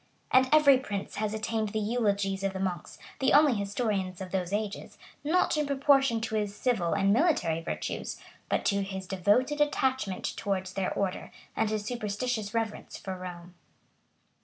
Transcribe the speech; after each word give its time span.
And 0.31 0.49
every 0.51 0.79
prince 0.79 1.17
has 1.17 1.31
attained 1.31 1.69
the 1.69 1.79
eulogies 1.79 2.43
of 2.43 2.53
the 2.53 2.59
monks, 2.59 2.97
the 3.19 3.33
only 3.33 3.53
historians 3.53 4.19
of 4.19 4.31
those 4.31 4.51
ages, 4.51 4.97
not 5.23 5.55
in 5.57 5.67
proportion 5.67 6.19
to 6.21 6.33
his 6.33 6.55
civil 6.55 6.93
and 6.93 7.13
military 7.13 7.61
virtues, 7.61 8.19
but 8.49 8.65
to 8.65 8.81
his 8.81 9.05
devoted 9.05 9.61
attachment 9.61 10.35
towards 10.35 10.73
their 10.73 10.91
order, 10.95 11.29
and 11.55 11.69
his 11.69 11.85
superstitious 11.85 12.51
reverence 12.51 12.97
for 12.97 13.15
Rome. 13.15 13.53